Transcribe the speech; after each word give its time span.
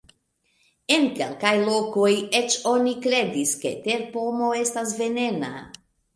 En 0.95 1.03
kelkaj 1.19 1.51
lokoj 1.67 2.09
eĉ 2.39 2.57
oni 2.73 2.95
kredis, 3.05 3.53
ke 3.67 3.75
terpomo 3.85 4.51
estas 4.65 4.97
venena. 5.05 5.55